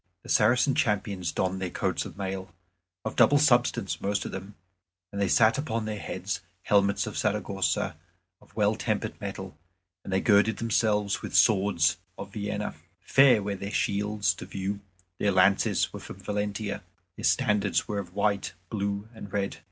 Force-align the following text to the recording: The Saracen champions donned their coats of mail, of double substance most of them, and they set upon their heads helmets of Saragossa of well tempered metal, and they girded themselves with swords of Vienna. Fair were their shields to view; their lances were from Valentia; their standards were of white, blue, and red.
The 0.23 0.29
Saracen 0.29 0.73
champions 0.73 1.31
donned 1.31 1.61
their 1.61 1.69
coats 1.69 2.05
of 2.07 2.17
mail, 2.17 2.49
of 3.05 3.15
double 3.15 3.37
substance 3.37 4.01
most 4.01 4.25
of 4.25 4.31
them, 4.31 4.55
and 5.11 5.21
they 5.21 5.27
set 5.27 5.59
upon 5.59 5.85
their 5.85 5.99
heads 5.99 6.41
helmets 6.63 7.05
of 7.05 7.19
Saragossa 7.19 7.95
of 8.41 8.55
well 8.55 8.73
tempered 8.75 9.21
metal, 9.21 9.55
and 10.03 10.11
they 10.11 10.19
girded 10.19 10.57
themselves 10.57 11.21
with 11.21 11.35
swords 11.35 11.97
of 12.17 12.33
Vienna. 12.33 12.73
Fair 12.99 13.43
were 13.43 13.53
their 13.53 13.69
shields 13.69 14.33
to 14.33 14.47
view; 14.47 14.79
their 15.19 15.29
lances 15.31 15.93
were 15.93 15.99
from 15.99 16.15
Valentia; 16.17 16.81
their 17.15 17.23
standards 17.23 17.87
were 17.87 17.99
of 17.99 18.15
white, 18.15 18.53
blue, 18.71 19.07
and 19.13 19.31
red. 19.31 19.57